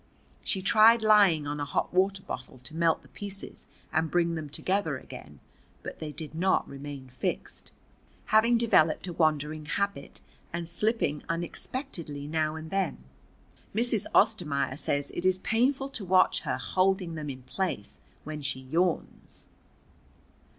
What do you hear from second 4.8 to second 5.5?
again,